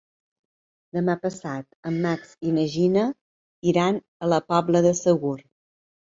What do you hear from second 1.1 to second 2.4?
passat en Max